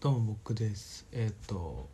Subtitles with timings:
[0.00, 1.08] どうも僕です。
[1.10, 1.88] えっ、と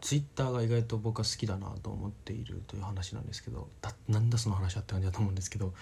[0.00, 5.74] ツイッターが意外と僕は好きだなと思っているという話なんですけどだなんだその話はって感じだと思うんですけど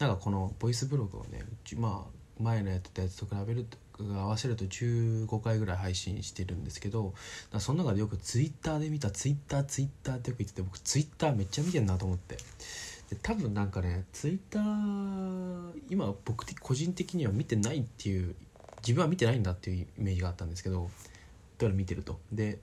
[0.00, 1.44] なんかこのボイスブログをね
[1.76, 3.64] まあ前のやってたやつと比べる
[3.96, 7.14] と合わせると15回ぐらい配信してるんですけど
[7.52, 12.38] だその中でよくツイッターで見たツイッターツイッターってよく言ってて僕ツイッターめっちゃ見てんなと思って。
[13.08, 18.34] で多分なんかねツイッター今僕個人的には見てないっていう
[18.80, 20.90] 自分は見てないんだっていうイメージがあったんですけど
[21.58, 22.18] だから見てると。
[22.32, 22.58] で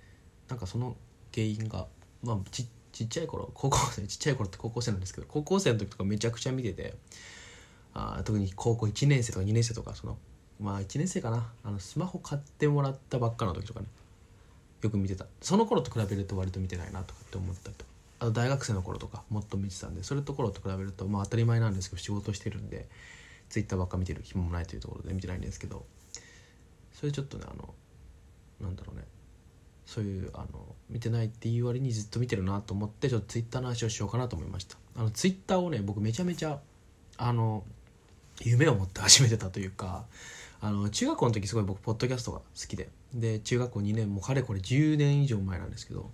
[0.47, 0.95] なんかその
[1.33, 1.87] 原因が
[2.23, 6.93] まあちちっちゃい頃高校生ちっちゃい頃って高校生なんですけど高校生の時とかめちゃくちゃ見てて
[7.93, 10.17] あ特に高校1年生とか2年生とかその
[10.59, 11.51] まあ1年生かな。
[11.63, 13.87] あのスマホ買ってもらったばっかの時とかね
[14.81, 15.25] よく見てた。
[15.41, 17.85] その頃と比べると割と見てないなとかって思ったりと。
[18.19, 22.87] あと大学生の頃とかもっと見てたんでそれところと比べるとまあ当たり前なんですけど仕事してるんで
[23.49, 25.85] ツイッターばっか見てる暇もないというところで見てないんですけど
[27.05, 27.73] それちょっとねあの
[28.59, 29.03] なんだろうね。
[29.85, 34.77] そういうあの見てないっていう割にずっと見てるなと思ってちょっとツイッターの話をしようかなと思いました。
[34.95, 36.59] あのツイッターをね僕めちゃめちゃ
[37.17, 37.63] あの
[38.41, 40.05] 夢を持って始めてたというか
[40.61, 46.09] あの中学校の時すごい僕ポッドキャストが好きでで中学校2年もうかれこれ10年以上前なんですけど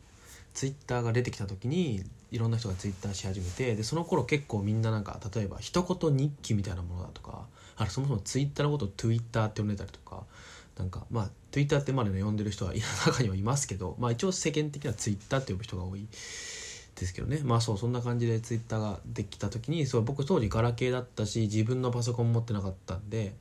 [0.54, 7.46] ツイッターが出てきた時にいろんな人がツイッターし始めてでその頃結構みんななんか例えば一言日記みたいなものだとか
[7.78, 10.21] あそもそもツイッターのことを Twitter って呼んでたりとか
[10.78, 12.74] なんかまあ Twitter ってまでね呼んでる人は
[13.06, 16.08] 中にはいますけどまあ一応世間的には Twitter って呼ぶ人が多い
[16.96, 17.40] ですけどね。
[17.44, 23.34] まあそうそんな感じで Twitter ができた時にそう僕当時ガラケーだったし自分のパソコン持ってなかったんで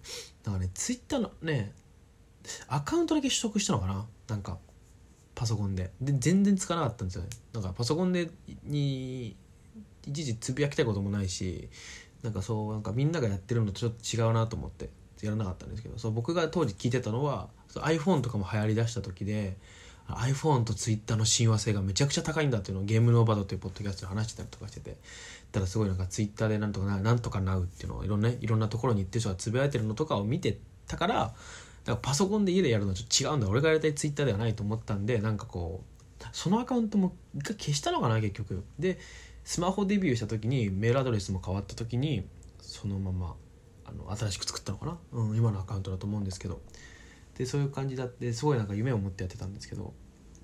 [0.42, 1.72] だからね Twitter のね
[2.68, 4.06] アカウントだけ取得したのかな？
[4.28, 4.58] なんか
[5.34, 5.90] パソコンで。
[6.00, 7.28] で全然使わなかったんですよね。
[7.52, 8.30] なんかパソコンで
[8.64, 9.36] に
[10.06, 11.68] 一時つぶやきたいこともないし
[12.22, 14.88] なんかそうなんかみんながやってるのとちょっと違うなと思って。
[15.26, 19.56] やらなかったんですけどそう僕が当時聞いてたのはそう iPhone とかも流行りだした時で
[20.08, 24.96] iPhone と Twitter の親和性がめちゃくちゃ高いんだっていうのをゲームノーバードというポッドキャストで話してたりとかしてて
[25.52, 31.32] たらすごいなんか Twitter でなんとかななんとかなうっていうのをいろんな、ね、いろんなところに行ってる人がつぶやいてるのとかを見てたからだか
[31.86, 33.48] らパソコンで家でやるのはちょっと違うんだ。
[33.48, 35.82] 俺がやりたい Twitter ではないと思ったんでなんかこ
[36.20, 38.64] うそのアカウントも一回消したのかな結局。
[38.78, 38.98] で
[39.44, 42.26] スマホデビューした時にメールアドレスも変わった時に
[42.60, 43.34] そのまま
[43.90, 46.60] あの新しく作ったのかな、うん、今のアカウントだと思うんですけど。
[47.40, 49.94] でそういう感じだってすごいなんか夢を持ってやってたんですけど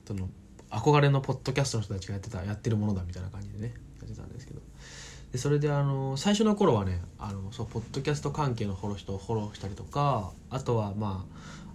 [0.06, 0.30] その
[0.70, 4.62] 憧れのポッドキャストの人たちがやってたやってるものだみたいな感じでねやってたんですけど。
[5.30, 11.26] でそれであの最初の頃はねあのそうポッドキャスト関係のフォロー人をフォローしたりとかあとはま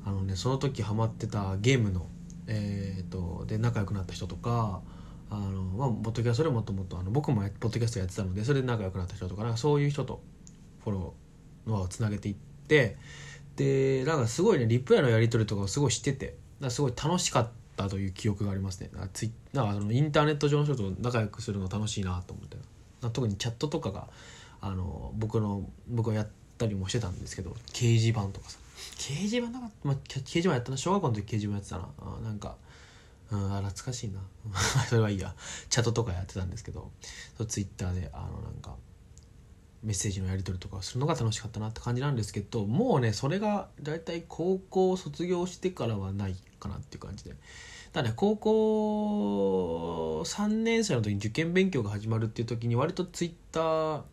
[0.06, 2.08] ああのねその時ハマってたゲームの
[2.48, 4.82] えー、とで仲良くなった人とか
[5.30, 10.24] あの、まあ、ポッドキャストでもっともっとあの僕もポッドキャストやってたのでそれで仲良くなった人とかなんかそういう人と
[10.84, 11.21] フォロー
[11.68, 12.36] のをつなげていっ
[12.68, 12.98] て
[13.56, 18.90] でなんかすごいねリプライのやり取りとかをすごいしててだすごい楽しかったという記憶がありますね。
[18.94, 22.58] なんかツイなんかそのインターネット上の人と仲良くするの楽しいなと思って。
[23.14, 24.08] 特にチャットとかが
[24.62, 26.28] あの僕の僕がやっ
[26.60, 28.60] たりもしてたんですけど掲示板とかさ。
[28.98, 30.78] 掲示板なかった、まあ、掲示板やったな。
[30.78, 31.90] 小学校の時掲示板やってたな。
[32.00, 32.56] あなんか
[33.32, 34.20] うん、あ懐かしいな。
[34.88, 35.34] それはいいや。
[35.70, 36.92] チャットとかやってたんですけど
[37.38, 38.76] そうツイッターであのなんか
[39.84, 47.36] メッセージのやり取りとかするのが楽しかったなって感じなんですけどもうねそれが大体高校卒業してからはないかなっていう感じで。
[47.94, 54.06] だね高校3年生の時に受験勉強が始まるっていう時に割とツイッタ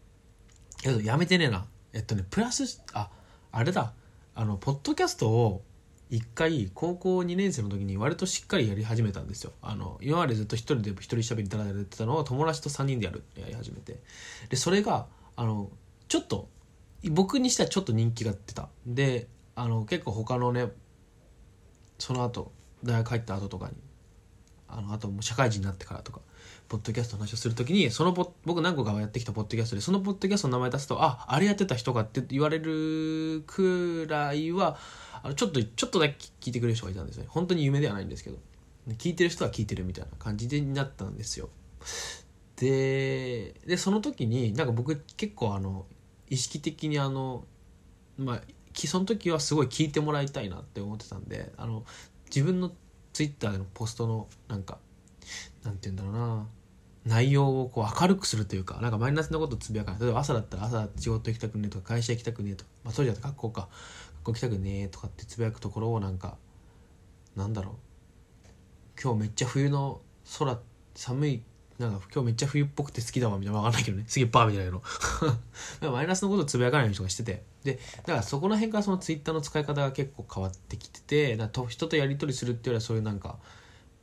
[0.88, 1.66] ーやめてねえな。
[1.92, 3.10] えっとねプラスあ
[3.52, 3.92] あれだ。
[4.34, 5.62] あのポッドキャストを
[6.10, 9.52] 一回高校2年生の時に割としっかりやり始めたんですよ。
[9.62, 13.98] あの今までずっと一人で一人喋りだらだらやってたのを友達と3人でやるやり始めて。
[14.48, 15.06] でそれが
[15.38, 15.70] あの
[16.08, 16.48] ちょっと
[17.04, 18.68] 僕にしてはちょっと人気が出た。
[18.84, 20.66] であの結構他のね
[21.98, 22.50] その後
[22.82, 23.74] 大学入った後とかに
[24.66, 26.20] あのあともう社会人になってからとか
[26.68, 34.76] ポッドキャストの話をするときにそのポ僕何個かやってきたポッドキャストでそのポッドキャストの名前出すとああれやってた人かって言われるくらいは
[35.22, 37.26] あのちょっとちょっとだけ聞いてくれる人がいたんですね。
[37.28, 38.38] 本当に夢ではないんですけど。
[38.96, 41.50] 聞いてる人は聞いてるみたいな感じになったんですよ。
[42.60, 45.86] ででその時になんか僕結構あの
[46.28, 47.44] 意識的にあの
[48.16, 48.40] まあ
[48.74, 51.84] その時はすごい聞いてもらいたいなって思ってたんであの
[52.26, 52.72] 自分の
[53.12, 54.78] ツイッターでのポストのなんか
[55.64, 56.46] なんて言うんだろうな
[57.04, 60.00] 内容をこう明るくするというかなんかマイナスなことつぶやかない。
[60.00, 63.68] 例えば朝だったら朝仕事行きたくねとか会社行きたくねとか、まあ、当時だったら学校か。
[64.18, 66.36] 学校行きたくねとかってつぶやくところをなんか
[67.34, 67.74] なんだろう。
[69.02, 70.00] 今日めっちゃ冬の
[70.38, 70.58] 空
[70.94, 71.42] 寒い
[71.78, 74.04] なんか今日めっちゃ冬っぽくて好きだわみたいなわかんないけどね。
[74.08, 74.82] すげえバーみたいなの。
[75.92, 77.44] マイナスのことつぶやかないようにしてて。
[77.62, 83.38] でだからそこら辺からそのツイッターの使い方が結構変わってきててだと人とやり取りするっていうよりはそういうなんか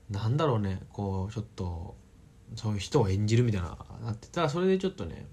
[0.10, 0.82] なんだろうね。
[0.94, 1.96] こうちょっと
[2.56, 5.28] そういう人を演じるみたいななってたらそれでちょっとね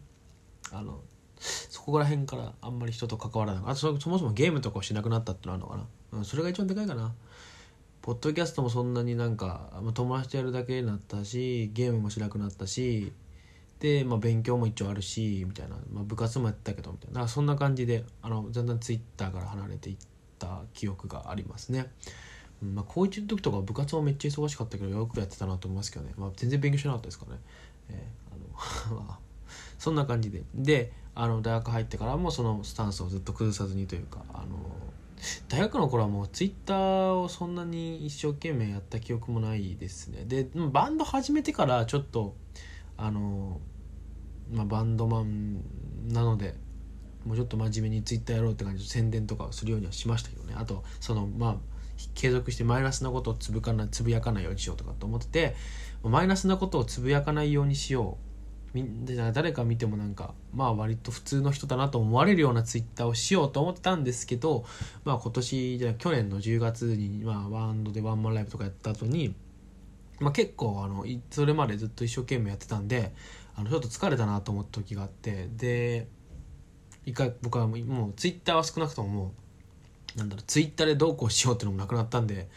[0.72, 1.00] あの
[1.38, 7.12] そこら辺からあんまり人と関わらないあとそそもそもゲームとかをしなくなったってのあるのかな、うん、それが一番でかいかな。
[8.02, 13.12] ポッドキャストもそんなになんか友達とやるだけになったしゲームもしなくなったし
[13.82, 17.26] で、まあ、勉強も一応あるしみたいな、まあ、部活もやったけどみたいな。
[17.26, 19.96] そんな感じであのだんだんツイッターから離れていっ
[20.38, 21.90] た記憶がありますね。
[22.60, 27.40] まあ、高1の時とか部活もめっちゃ忙しかったけどよくやってたなと思いますけどね、まあ、全然勉強しなかったですからね、
[27.90, 29.06] えー、あの
[29.80, 30.42] そんな感じで。
[30.54, 34.71] であの大学入ってからもそのスタンスをずっと崩さずにというかあの
[35.48, 40.24] 大学の頃はもうツイッターをそんなに一生懸命やった記憶もないですね。
[40.24, 42.34] でバンド始めてからちょっと
[42.96, 43.60] あの、
[44.52, 45.62] まあ、バンドマン
[46.08, 46.54] なので
[47.24, 50.54] もうちょっと真面目にツイッターやろうって感じで宣伝とかをするようにはしましたけどね。
[50.56, 51.56] あとそのまあ
[52.14, 55.56] 継続してマイナスなことをつぶかなつぶやかないようにしようとかと思ってて
[56.02, 58.31] マイナスなことをつぶやかないようにしよう
[59.34, 64.64] 誰か見てもなんかまあ割と普通の人だなと思われるようなツイッターをしようと思ってたんですけど
[65.04, 69.34] まあ今年じゃ去年の10月にまあワンドでワンマンライブとかやった後に
[70.20, 73.12] まあ結構あのそれまでずっと一生懸命やってたんで
[73.54, 76.08] あのちょっと疲れたなと思った時があってで
[77.04, 79.34] 一回僕はもうツイッターは少なくともも
[80.16, 82.48] うなんだろうツイッターでどうこうしようっていうのもなくなったんで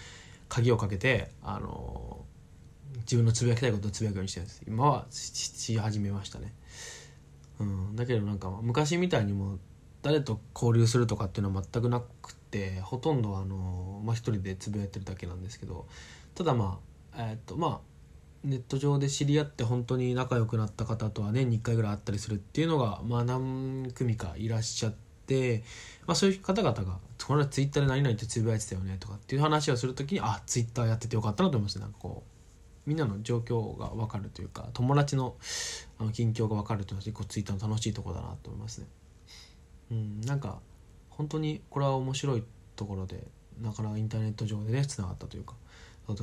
[0.47, 2.14] 鍵をかけてあの
[3.05, 4.61] 自分のつぶやきたいことをつぶやくようにしてるんです。
[4.67, 6.53] 今はし始めましたね。
[7.59, 7.95] うん。
[7.95, 9.59] だけどなんか昔みたいにも
[10.01, 15.87] 誰と交流するとかっていうのは全くなくてほとんどあの、まあ、一人でつぶやいてるだけなんですけど。
[16.35, 16.79] ただま
[17.13, 17.95] あえー、っとまあ
[18.45, 24.93] ネット上で知り合って本当に仲良くなった方とは年に1回ぐらい会ったりするっていうのが、まあ、何組かいらっしゃっ
[25.25, 25.63] て、
[26.05, 32.34] まあ、そういう方々が「これはツイッターで何々ってつぶやいてたよね」とかっていう話をする時にあツイッターやっててよかったなと思いますなんかこう
[32.85, 35.35] みんなの状況が分かるというか友達の
[35.97, 38.87] あの近況が分かるというのは結構ツイッターの楽しいとこだなと思いますね。
[39.91, 40.59] うん、なんか
[41.09, 42.43] 本当にこれは面白い
[42.75, 43.23] ところで
[43.61, 45.53] なかなかインターネット上でねつながったというか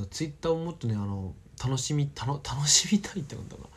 [0.09, 3.69] ツイッターをもっとねあの楽しみ楽楽しみたいってことかな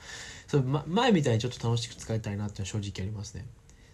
[0.47, 3.47] それ、ま、前みたいにちょっと楽しく使いたいなっていうのは正直ありますね。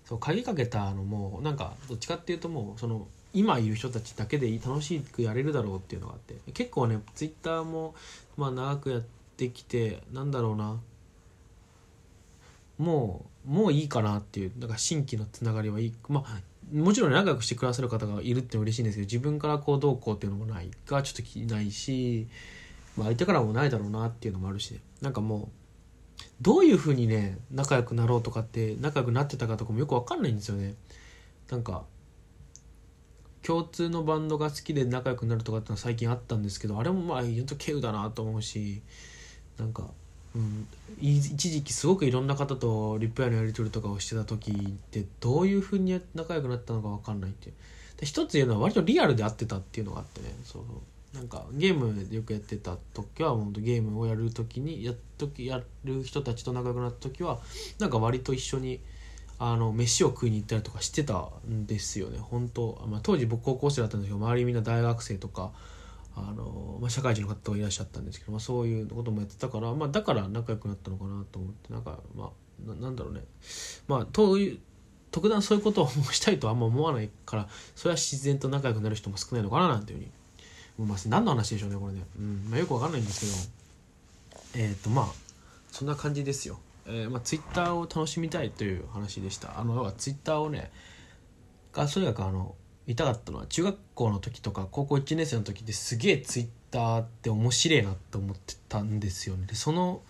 [0.05, 7.95] そう鍵かけたのもなんかどっちかっていうともうその今いる人たちだけで楽しくやれるだろうっていうのがあって結構ねツイッターも
[8.37, 9.03] まあ長くやっ
[9.37, 10.79] てきてなんだろうな。
[12.79, 15.95] もうもういいかなっていうだから新規のつながりはいい。
[16.09, 16.41] まあ
[16.73, 20.71] もちろん仲良くしてくださる方がいるって嬉しいんですけど自分からこうどうこうっていうのもない。
[20.87, 22.27] がちょっと気ないし、
[22.97, 25.51] まあ、相手からもないだろうなっていうのもあるし、なんかも
[26.19, 30.75] うどういうふうにね仲良くなろうとかって仲良くなってたかとかもよく分かんないんですよね。
[31.51, 31.85] なんか
[33.43, 38.83] 共通のバンドが好きで仲良くなるとかってのは最近あったんですけどあれもまあ言うと稀有だなと思うし
[39.59, 39.89] なんか、
[40.35, 40.67] うん、
[41.01, 44.55] 一時期すごくいろんな方とリップ屋のやり取りとかをしてた時っ
[44.91, 47.55] てどういうふうに仲良くなったのか分かんないっていう。
[47.99, 50.63] で一つ言うのは割とリアルで会ってたっていうのがあってねそう
[51.15, 57.39] なんかゲームよくやってた時は本当ゲームをやる時にやっときやる人たちと仲良くなった時は
[57.79, 58.81] なんか割と一緒に
[59.45, 62.19] あの飯を食いに行ったりとかしてたんですよね。
[62.21, 65.51] 本当、まあ、当時僕高校生だったんですけど周りみんな大学生とか
[66.15, 72.31] あの、まあ、社会人の方がいらっしゃったんですけど、まあ、そういうこともやってたから、まあ、だから仲良くなったのかなと思ってなんかま
[72.67, 73.25] あななんだろうね。
[73.89, 74.59] まあという
[75.11, 80.11] 特段そういうことをしたいとはあんま思わないからそれは自然と仲良くなる人も少ないのかななんていうふうに
[80.79, 81.09] 思います。
[81.09, 83.51] 何の話でしょうねこれね、うんまあ、よくわかんないんです
[84.55, 84.63] けど。
[84.65, 85.07] えっ、ー、とまあ
[85.73, 86.61] そんな感じですよ。
[86.87, 89.59] えーまあ、ツイッターを楽しみたいという話でした。
[89.59, 90.71] あの要はツイッターをね
[91.73, 92.55] がとにかくあの
[92.87, 99.47] 見たかったのは中学校の時とか高校1年生の時ですげえツイッターって面白いなと思ってたんですよね。
[99.47, 100.03] でその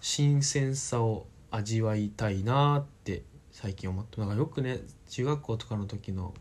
[0.00, 6.34] 新鮮さを味わいたいなって最近思ってだからよくね中学校とかの時の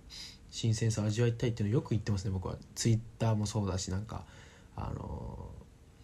[0.49, 2.55] 新鮮さを味わいたいっていうのをよく言ってますね僕は。
[2.73, 4.25] ツイッターもそうだしなんか
[4.75, 5.48] あの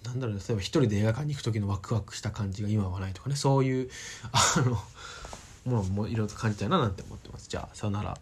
[0.06, 3.36] なんだろう例えば一人で映画館に行く時のワクワクした感じが今はないとかね。
[3.36, 3.90] そういう
[4.32, 4.72] あの
[5.78, 7.50] ものもいろいろと感じたいななんて思ってます。
[7.50, 8.18] じゃあさよなら。